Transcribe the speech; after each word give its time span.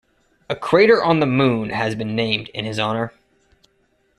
A 0.49 0.55
crater 0.55 1.03
on 1.03 1.19
the 1.19 1.27
moon 1.27 1.69
has 1.69 1.93
been 1.93 2.15
named 2.15 2.49
in 2.55 2.65
his 2.65 2.79
honour. 2.79 3.13